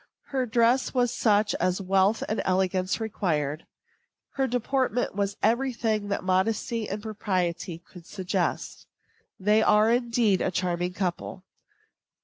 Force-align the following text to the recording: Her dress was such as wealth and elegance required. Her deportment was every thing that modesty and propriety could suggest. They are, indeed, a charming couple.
Her 0.29 0.47
dress 0.47 0.95
was 0.95 1.13
such 1.15 1.53
as 1.59 1.79
wealth 1.79 2.23
and 2.27 2.41
elegance 2.43 2.99
required. 2.99 3.67
Her 4.31 4.47
deportment 4.47 5.13
was 5.13 5.37
every 5.43 5.73
thing 5.73 6.07
that 6.07 6.23
modesty 6.23 6.89
and 6.89 7.03
propriety 7.03 7.77
could 7.77 8.07
suggest. 8.07 8.87
They 9.39 9.61
are, 9.61 9.91
indeed, 9.91 10.41
a 10.41 10.49
charming 10.49 10.93
couple. 10.93 11.43